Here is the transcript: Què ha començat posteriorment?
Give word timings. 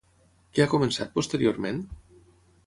Què 0.55 0.63
ha 0.65 0.71
començat 0.71 1.13
posteriorment? 1.19 1.83